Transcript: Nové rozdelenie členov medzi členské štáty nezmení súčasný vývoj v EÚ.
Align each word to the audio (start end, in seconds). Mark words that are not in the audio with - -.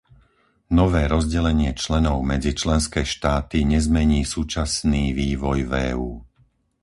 Nové 0.79 1.03
rozdelenie 1.15 1.71
členov 1.83 2.17
medzi 2.33 2.51
členské 2.61 3.01
štáty 3.13 3.57
nezmení 3.73 4.21
súčasný 4.35 5.03
vývoj 5.21 5.57
v 5.69 5.71
EÚ. 5.93 6.11